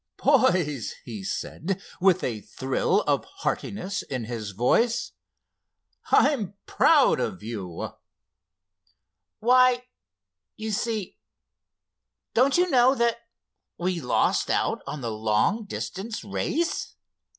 [0.17, 5.11] "Boys," he said, with a thrill of heartiness in his voice,
[6.09, 7.89] "I'm proud of you!"
[9.41, 13.17] "Why—you see—don't you know that
[13.77, 16.95] we lost out on the long distance race?"